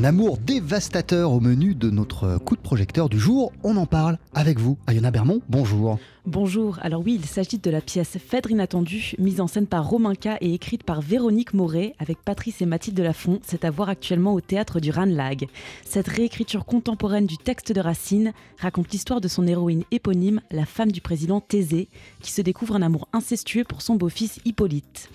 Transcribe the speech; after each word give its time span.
Un 0.00 0.04
amour 0.04 0.38
dévastateur 0.38 1.30
au 1.30 1.40
menu 1.40 1.74
de 1.74 1.90
notre 1.90 2.38
coup 2.38 2.56
de 2.56 2.62
projecteur 2.62 3.10
du 3.10 3.18
jour. 3.18 3.52
On 3.62 3.76
en 3.76 3.84
parle 3.84 4.16
avec 4.32 4.58
vous. 4.58 4.78
Ayona 4.86 5.10
Bermond, 5.10 5.42
bonjour. 5.50 5.98
Bonjour, 6.32 6.78
alors 6.80 7.02
oui, 7.04 7.18
il 7.20 7.26
s'agit 7.26 7.58
de 7.58 7.70
la 7.72 7.80
pièce 7.80 8.16
Phèdre 8.16 8.52
inattendue, 8.52 9.14
mise 9.18 9.40
en 9.40 9.48
scène 9.48 9.66
par 9.66 9.88
Romain 9.88 10.14
K 10.14 10.28
et 10.40 10.54
écrite 10.54 10.84
par 10.84 11.00
Véronique 11.00 11.54
Moret 11.54 11.96
avec 11.98 12.18
Patrice 12.18 12.62
et 12.62 12.66
Mathilde 12.66 13.00
Lafont. 13.00 13.40
C'est 13.42 13.64
à 13.64 13.70
voir 13.72 13.88
actuellement 13.88 14.34
au 14.34 14.40
théâtre 14.40 14.78
du 14.78 14.92
Ranlag. 14.92 15.48
Cette 15.84 16.06
réécriture 16.06 16.66
contemporaine 16.66 17.26
du 17.26 17.36
texte 17.36 17.72
de 17.72 17.80
Racine 17.80 18.32
raconte 18.58 18.92
l'histoire 18.92 19.20
de 19.20 19.26
son 19.26 19.44
héroïne 19.44 19.82
éponyme, 19.90 20.40
la 20.52 20.66
femme 20.66 20.92
du 20.92 21.00
président 21.00 21.40
Thésée, 21.40 21.88
qui 22.20 22.30
se 22.30 22.42
découvre 22.42 22.76
un 22.76 22.82
amour 22.82 23.08
incestueux 23.12 23.64
pour 23.64 23.82
son 23.82 23.96
beau-fils 23.96 24.38
Hippolyte. 24.44 25.10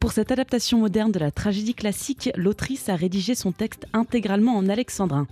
Pour 0.00 0.12
cette 0.12 0.30
adaptation 0.30 0.78
moderne 0.78 1.12
de 1.12 1.18
la 1.18 1.30
tragédie 1.30 1.74
classique, 1.74 2.30
l'autrice 2.36 2.90
a 2.90 2.94
rédigé 2.94 3.34
son 3.34 3.52
texte 3.52 3.86
intégralement 3.94 4.56
en 4.56 4.68
alexandrin. 4.68 5.26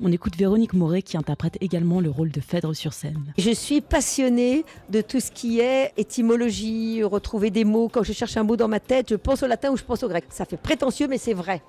On 0.00 0.12
écoute 0.12 0.36
Véronique 0.36 0.74
Moret 0.74 1.02
qui 1.02 1.16
interprète 1.16 1.56
également 1.60 2.00
le 2.00 2.10
rôle 2.10 2.30
de 2.30 2.40
Phèdre 2.40 2.76
sur 2.76 2.92
scène. 2.92 3.32
Je 3.38 3.50
suis 3.50 3.80
passionnée 3.80 4.64
de 4.88 5.00
tout 5.00 5.20
ce 5.20 5.30
qui 5.30 5.60
est 5.60 5.92
étymologie, 5.96 7.02
retrouver 7.02 7.50
des 7.50 7.64
mots. 7.64 7.88
Quand 7.88 8.02
je 8.02 8.12
cherche 8.12 8.36
un 8.36 8.42
mot 8.42 8.56
dans 8.56 8.68
ma 8.68 8.80
tête, 8.80 9.10
je 9.10 9.16
pense 9.16 9.42
au 9.42 9.46
latin 9.46 9.70
ou 9.70 9.76
je 9.76 9.84
pense 9.84 10.02
au 10.02 10.08
grec. 10.08 10.24
Ça 10.30 10.44
fait 10.44 10.56
prétentieux, 10.56 11.08
mais 11.08 11.18
c'est 11.18 11.34
vrai. 11.34 11.62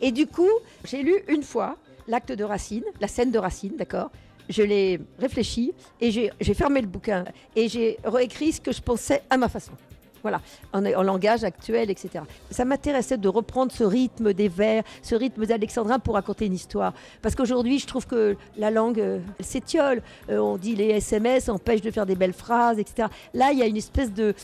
Et 0.00 0.12
du 0.12 0.26
coup, 0.26 0.50
j'ai 0.84 1.02
lu 1.02 1.14
une 1.28 1.42
fois 1.42 1.76
l'acte 2.06 2.32
de 2.32 2.44
Racine, 2.44 2.84
la 3.00 3.08
scène 3.08 3.30
de 3.30 3.38
Racine, 3.38 3.76
d'accord? 3.76 4.10
Je 4.48 4.62
l'ai 4.62 4.98
réfléchi 5.18 5.72
et 6.00 6.10
j'ai 6.10 6.54
fermé 6.54 6.80
le 6.80 6.86
bouquin 6.86 7.26
et 7.54 7.68
j'ai 7.68 7.98
réécrit 8.04 8.52
ce 8.52 8.60
que 8.60 8.72
je 8.72 8.80
pensais 8.80 9.22
à 9.28 9.36
ma 9.36 9.48
façon. 9.48 9.72
Voilà, 10.28 10.42
en, 10.74 11.02
langage 11.02 11.42
actuel, 11.42 11.90
etc. 11.90 12.22
Ça 12.50 12.66
m'intéressait 12.66 13.16
de 13.16 13.28
reprendre 13.28 13.72
ce 13.72 13.82
rythme 13.82 14.34
des 14.34 14.48
vers, 14.48 14.82
ce 15.00 15.14
rythme 15.14 15.46
d'alexandrin 15.46 15.98
pour 15.98 16.14
raconter 16.14 16.44
une 16.44 16.52
histoire. 16.52 16.92
Parce 17.22 17.34
qu'aujourd'hui, 17.34 17.78
je 17.78 17.86
trouve 17.86 18.06
que 18.06 18.36
la 18.58 18.70
langue, 18.70 19.00
euh, 19.00 19.20
elle 19.38 19.44
s'étiole. 19.44 20.02
Euh, 20.28 20.38
on 20.38 20.58
dit 20.58 20.76
les 20.76 20.88
SMS 20.88 21.48
empêchent 21.48 21.80
de 21.80 21.90
faire 21.90 22.04
des 22.04 22.14
belles 22.14 22.34
phrases, 22.34 22.78
etc. 22.78 23.08
Là, 23.32 23.52
il 23.52 23.58
y 23.58 23.62
a 23.62 23.66
une 23.66 23.78
espèce 23.78 24.12
de, 24.12 24.34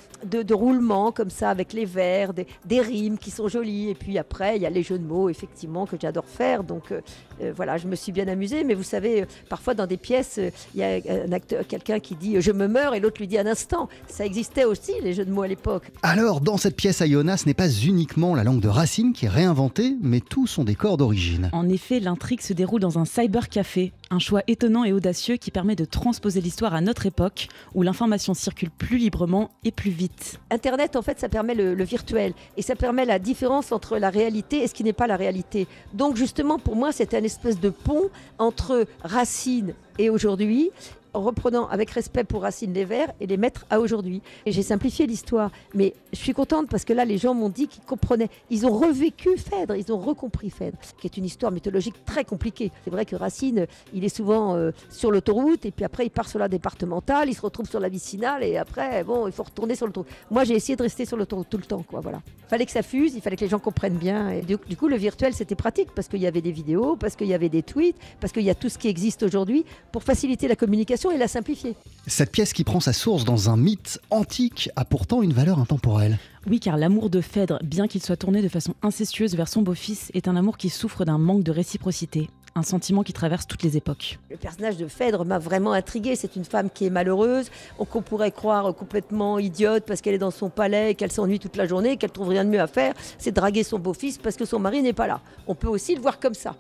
roulement 0.55 1.12
comme 1.12 1.28
ça, 1.28 1.50
avec 1.50 1.74
les 1.74 1.84
vers, 1.84 2.32
des, 2.32 2.46
des, 2.64 2.80
rimes 2.80 3.18
qui 3.18 3.30
sont 3.30 3.48
jolies. 3.48 3.90
Et 3.90 3.94
puis 3.94 4.16
après, 4.16 4.56
il 4.56 4.62
y 4.62 4.66
a 4.66 4.70
les 4.70 4.82
jeux 4.82 4.98
de 4.98 5.06
mots, 5.06 5.28
effectivement, 5.28 5.84
que 5.84 5.96
j'adore 6.00 6.24
faire. 6.24 6.64
Donc 6.64 6.92
euh, 6.92 7.52
voilà, 7.55 7.77
je 7.77 7.86
me 7.86 7.94
suis 7.94 8.12
bien 8.12 8.28
amusée. 8.28 8.64
Mais 8.64 8.74
vous 8.74 8.82
savez, 8.82 9.27
parfois 9.50 9.74
dans 9.74 9.86
des 9.86 9.98
pièces, 9.98 10.40
il 10.74 10.80
y 10.80 10.82
a 10.82 10.98
un 11.27 11.32
acteur, 11.32 11.66
quelqu'un 11.66 12.00
qui 12.00 12.14
dit 12.14 12.40
je 12.40 12.52
me 12.52 12.68
meurs 12.68 12.94
et 12.94 13.00
l'autre 13.00 13.18
lui 13.18 13.28
dit 13.28 13.38
un 13.38 13.46
instant. 13.46 13.90
Ça 14.08 14.24
existait 14.24 14.64
aussi, 14.64 14.92
les 15.02 15.12
jeux 15.12 15.27
de 15.27 15.30
mots 15.30 15.42
à 15.42 15.48
l'époque. 15.48 15.73
Alors, 16.03 16.41
dans 16.41 16.56
cette 16.56 16.77
pièce 16.77 17.00
Iona, 17.00 17.36
ce 17.36 17.47
n'est 17.47 17.55
pas 17.55 17.69
uniquement 17.69 18.34
la 18.34 18.44
langue 18.44 18.61
de 18.61 18.69
Racine 18.69 19.12
qui 19.12 19.27
est 19.27 19.28
réinventée, 19.28 19.97
mais 20.03 20.20
tout 20.20 20.47
son 20.47 20.64
décor 20.64 20.97
d'origine. 20.97 21.50
En 21.53 21.69
effet, 21.69 22.00
l'intrigue 22.00 22.41
se 22.41 22.53
déroule 22.53 22.80
dans 22.80 22.98
un 22.98 23.05
cybercafé, 23.05 23.92
un 24.11 24.19
choix 24.19 24.42
étonnant 24.47 24.84
et 24.84 24.92
audacieux 24.92 25.36
qui 25.36 25.50
permet 25.50 25.77
de 25.77 25.84
transposer 25.84 26.41
l'histoire 26.41 26.75
à 26.75 26.80
notre 26.80 27.06
époque, 27.06 27.48
où 27.75 27.83
l'information 27.83 28.34
circule 28.34 28.70
plus 28.70 28.98
librement 28.98 29.50
et 29.64 29.72
plus 29.72 29.91
vite. 29.91 30.41
Internet, 30.50 30.97
en 30.97 31.02
fait, 31.02 31.19
ça 31.20 31.28
permet 31.28 31.55
le, 31.55 31.75
le 31.75 31.84
virtuel, 31.84 32.34
et 32.56 32.62
ça 32.62 32.77
permet 32.77 33.05
la 33.05 33.19
différence 33.19 33.72
entre 33.72 33.98
la 33.98 34.11
réalité 34.11 34.62
et 34.62 34.69
ce 34.69 34.75
qui 34.75 34.84
n'est 34.84 34.92
pas 34.92 35.06
la 35.06 35.17
réalité. 35.17 35.67
Donc, 35.92 36.17
justement, 36.17 36.58
pour 36.58 36.77
moi, 36.77 36.92
c'est 36.92 37.14
un 37.14 37.22
espèce 37.22 37.61
de 37.61 37.70
pont 37.70 38.08
entre 38.39 38.86
Racine 39.02 39.75
et 39.98 40.11
aujourd'hui, 40.11 40.70
en 41.14 41.22
reprenant 41.22 41.68
avec 41.68 41.90
respect 41.90 42.24
pour 42.24 42.42
Racine 42.42 42.72
les 42.72 42.84
vers 42.84 43.12
et 43.20 43.26
les 43.26 43.36
mettre 43.36 43.64
à 43.70 43.80
aujourd'hui. 43.80 44.20
Et 44.46 44.52
j'ai 44.52 44.62
simplifié 44.62 45.06
l'histoire, 45.06 45.50
mais 45.74 45.94
je 46.12 46.18
suis 46.18 46.34
contente 46.34 46.68
parce 46.68 46.84
que 46.84 46.92
là, 46.92 47.04
les 47.04 47.18
gens 47.18 47.34
m'ont 47.34 47.48
dit 47.48 47.68
qu'ils 47.68 47.84
comprenaient. 47.84 48.28
Ils 48.50 48.66
ont 48.66 48.76
revécu 48.76 49.36
Phèdre, 49.36 49.76
ils 49.76 49.92
ont 49.92 49.98
recompris 49.98 50.50
Phèdre, 50.50 50.78
qui 50.98 51.06
est 51.06 51.16
une 51.16 51.24
histoire 51.24 51.52
mythologique 51.52 52.04
très 52.04 52.24
compliquée. 52.24 52.72
C'est 52.84 52.90
vrai 52.90 53.04
que 53.06 53.16
Racine, 53.16 53.66
il 53.94 54.04
est 54.04 54.14
souvent 54.14 54.56
euh, 54.56 54.72
sur 54.90 55.10
l'autoroute 55.10 55.64
et 55.64 55.70
puis 55.70 55.84
après 55.84 56.06
il 56.06 56.10
part 56.10 56.28
sur 56.28 56.38
la 56.38 56.48
départementale, 56.48 57.28
il 57.28 57.34
se 57.34 57.40
retrouve 57.40 57.68
sur 57.68 57.80
la 57.80 57.89
vicinale 57.89 58.42
et 58.42 58.56
après, 58.56 59.05
bon, 59.05 59.27
il 59.27 59.33
faut 59.33 59.44
retourner 59.44 59.74
sur 59.74 59.86
l'autoroute. 59.86 60.10
Moi, 60.30 60.44
j'ai 60.44 60.55
essayé 60.55 60.77
de 60.77 60.83
rester 60.83 61.05
sur 61.05 61.16
l'autoroute 61.16 61.48
tout 61.48 61.58
le 61.58 61.64
temps, 61.64 61.83
quoi. 61.83 62.00
Voilà. 62.00 62.20
Il 62.46 62.48
fallait 62.48 62.66
que 62.66 62.72
ça 62.72 62.83
fuse, 62.83 63.14
il 63.14 63.20
fallait 63.20 63.36
que 63.36 63.44
les 63.44 63.50
gens 63.50 63.58
comprennent 63.58 63.96
bien. 63.96 64.40
Du 64.42 64.77
coup, 64.77 64.89
le 64.89 64.96
virtuel, 64.96 65.34
c'était 65.34 65.55
pratique 65.55 65.89
parce 65.94 66.08
qu'il 66.08 66.20
y 66.20 66.27
avait 66.27 66.42
des 66.42 66.52
vidéos, 66.52 66.96
parce 66.96 67.16
qu'il 67.16 67.27
y 67.28 67.34
avait 67.34 67.48
des 67.48 67.62
tweets, 67.62 67.96
parce 68.20 68.33
qu'il 68.33 68.42
y 68.42 68.50
a 68.50 68.55
tout 68.55 68.68
ce 68.68 68.78
qui 68.78 68.89
existe 68.89 69.22
aujourd'hui 69.22 69.64
pour 69.92 70.02
faciliter 70.02 70.48
la 70.48 70.56
communication 70.56 71.03
et 71.10 71.18
la 71.18 71.28
simplifier. 71.28 71.76
Cette 72.06 72.30
pièce 72.30 72.52
qui 72.52 72.64
prend 72.64 72.80
sa 72.80 72.92
source 72.92 73.24
dans 73.24 73.50
un 73.50 73.56
mythe 73.56 74.00
antique 74.10 74.70
a 74.76 74.84
pourtant 74.84 75.22
une 75.22 75.32
valeur 75.32 75.58
intemporelle. 75.58 76.18
Oui, 76.46 76.60
car 76.60 76.76
l'amour 76.76 77.10
de 77.10 77.20
Phèdre, 77.20 77.58
bien 77.64 77.88
qu'il 77.88 78.02
soit 78.02 78.16
tourné 78.16 78.42
de 78.42 78.48
façon 78.48 78.74
incestueuse 78.82 79.34
vers 79.34 79.48
son 79.48 79.62
beau-fils, 79.62 80.10
est 80.14 80.28
un 80.28 80.36
amour 80.36 80.58
qui 80.58 80.68
souffre 80.68 81.04
d'un 81.04 81.18
manque 81.18 81.42
de 81.42 81.52
réciprocité 81.52 82.28
un 82.54 82.62
sentiment 82.62 83.02
qui 83.02 83.12
traverse 83.12 83.46
toutes 83.46 83.62
les 83.62 83.76
époques. 83.76 84.18
Le 84.30 84.36
personnage 84.36 84.76
de 84.76 84.86
Phèdre 84.86 85.24
m'a 85.24 85.38
vraiment 85.38 85.72
intriguée. 85.72 86.14
C'est 86.14 86.36
une 86.36 86.44
femme 86.44 86.70
qui 86.70 86.86
est 86.86 86.90
malheureuse, 86.90 87.50
qu'on 87.90 88.02
pourrait 88.02 88.30
croire 88.30 88.74
complètement 88.74 89.38
idiote 89.38 89.84
parce 89.86 90.00
qu'elle 90.00 90.14
est 90.14 90.18
dans 90.18 90.30
son 90.30 90.50
palais 90.50 90.94
qu'elle 90.94 91.12
s'ennuie 91.12 91.38
toute 91.38 91.56
la 91.56 91.66
journée, 91.66 91.96
qu'elle 91.96 92.12
trouve 92.12 92.28
rien 92.28 92.44
de 92.44 92.50
mieux 92.50 92.60
à 92.60 92.66
faire, 92.66 92.94
c'est 93.18 93.32
draguer 93.32 93.64
son 93.64 93.78
beau-fils 93.78 94.18
parce 94.18 94.36
que 94.36 94.44
son 94.44 94.58
mari 94.58 94.82
n'est 94.82 94.92
pas 94.92 95.06
là. 95.06 95.20
On 95.46 95.54
peut 95.54 95.68
aussi 95.68 95.94
le 95.94 96.00
voir 96.00 96.20
comme 96.20 96.34
ça. 96.34 96.54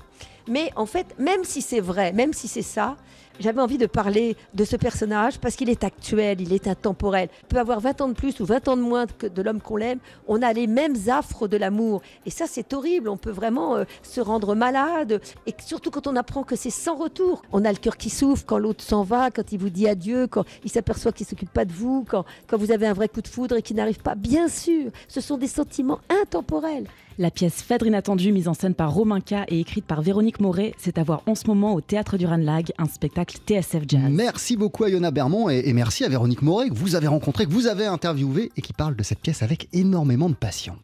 Mais 0.48 0.70
en 0.76 0.86
fait, 0.86 1.06
même 1.18 1.44
si 1.44 1.62
c'est 1.62 1.80
vrai, 1.80 2.12
même 2.12 2.32
si 2.32 2.48
c'est 2.48 2.62
ça, 2.62 2.96
j'avais 3.40 3.60
envie 3.60 3.78
de 3.78 3.86
parler 3.86 4.36
de 4.54 4.64
ce 4.64 4.76
personnage 4.76 5.38
parce 5.38 5.56
qu'il 5.56 5.68
est 5.68 5.82
actuel, 5.82 6.40
il 6.40 6.52
est 6.52 6.68
intemporel. 6.68 7.28
On 7.44 7.46
peut 7.48 7.58
avoir 7.58 7.80
20 7.80 8.00
ans 8.02 8.08
de 8.08 8.12
plus 8.14 8.38
ou 8.38 8.44
20 8.44 8.68
ans 8.68 8.76
de 8.76 8.82
moins 8.82 9.06
que 9.06 9.26
de 9.26 9.42
l'homme 9.42 9.60
qu'on 9.60 9.76
l'aime, 9.76 9.98
on 10.28 10.40
a 10.40 10.52
les 10.52 10.68
mêmes 10.68 10.94
affres 11.08 11.48
de 11.48 11.56
l'amour. 11.56 12.02
Et 12.26 12.30
ça, 12.30 12.44
c'est 12.46 12.72
horrible. 12.72 13.08
On 13.08 13.16
peut 13.16 13.32
vraiment 13.32 13.76
euh, 13.76 13.84
se 14.02 14.20
rendre 14.20 14.54
malade. 14.54 15.20
Et 15.46 15.54
surtout 15.64 15.90
quand 15.90 16.06
on 16.06 16.14
apprend 16.14 16.44
que 16.44 16.54
c'est 16.54 16.70
sans 16.70 16.94
retour. 16.96 17.42
On 17.52 17.64
a 17.64 17.72
le 17.72 17.78
cœur 17.78 17.96
qui 17.96 18.10
souffre 18.10 18.44
quand 18.46 18.58
l'autre 18.58 18.84
s'en 18.84 19.02
va, 19.02 19.30
quand 19.30 19.50
il 19.50 19.58
vous 19.58 19.70
dit 19.70 19.88
adieu, 19.88 20.28
quand 20.28 20.44
il 20.62 20.70
s'aperçoit 20.70 21.10
qu'il 21.10 21.24
ne 21.24 21.30
s'occupe 21.30 21.52
pas 21.52 21.64
de 21.64 21.72
vous, 21.72 22.04
quand, 22.08 22.24
quand 22.46 22.56
vous 22.56 22.70
avez 22.70 22.86
un 22.86 22.92
vrai 22.92 23.08
coup 23.08 23.20
de 23.20 23.28
foudre 23.28 23.56
et 23.56 23.62
qu'il 23.62 23.76
n'arrive 23.76 24.00
pas. 24.00 24.14
Bien 24.14 24.48
sûr, 24.48 24.92
ce 25.08 25.20
sont 25.20 25.38
des 25.38 25.48
sentiments 25.48 25.98
intemporels. 26.22 26.86
La 27.16 27.30
pièce 27.30 27.62
Phèdre 27.62 27.86
inattendue, 27.86 28.32
mise 28.32 28.48
en 28.48 28.54
scène 28.54 28.74
par 28.74 28.92
Romain 28.92 29.20
K 29.20 29.44
et 29.46 29.60
écrite 29.60 29.84
par 29.84 30.02
Véronique 30.02 30.40
Moret, 30.40 30.74
c'est 30.78 30.98
à 30.98 31.04
voir 31.04 31.22
en 31.26 31.36
ce 31.36 31.46
moment 31.46 31.74
au 31.74 31.80
Théâtre 31.80 32.18
du 32.18 32.26
Ranlag, 32.26 32.72
un 32.76 32.86
spectacle 32.86 33.38
TSF 33.46 33.84
Jazz. 33.86 34.10
Merci 34.10 34.56
beaucoup 34.56 34.82
à 34.82 34.88
Yona 34.88 35.12
Bermond 35.12 35.48
et, 35.48 35.72
merci 35.72 36.04
à 36.04 36.08
Véronique 36.08 36.42
Moret 36.42 36.70
que 36.70 36.74
vous 36.74 36.96
avez 36.96 37.06
rencontré, 37.06 37.46
que 37.46 37.52
vous 37.52 37.68
avez 37.68 37.86
interviewé 37.86 38.50
et 38.56 38.62
qui 38.62 38.72
parle 38.72 38.96
de 38.96 39.02
cette 39.04 39.20
pièce 39.20 39.42
avec 39.42 39.68
énormément 39.72 40.28
de 40.28 40.34
passion. 40.34 40.74